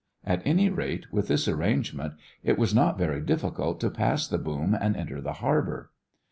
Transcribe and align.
At 0.25 0.41
any 0.45 0.67
rate, 0.67 1.13
with 1.13 1.27
this 1.27 1.47
arrangement 1.47 2.15
it 2.43 2.57
was 2.57 2.73
not 2.73 2.97
very 2.97 3.21
difficult 3.21 3.79
to 3.81 3.91
pass 3.91 4.27
the 4.27 4.39
boom 4.39 4.73
and 4.73 4.97
enter 4.97 5.21
the 5.21 5.33
harbor. 5.45 5.91